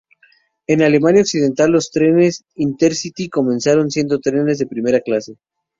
[0.65, 5.35] En Alemania Occidental los trenes Intercity comenzaron siendo trenes de primera clase.